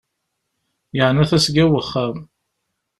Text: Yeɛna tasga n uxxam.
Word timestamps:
Yeɛna 0.95 1.23
tasga 1.29 1.65
n 1.69 1.77
uxxam. 1.79 2.17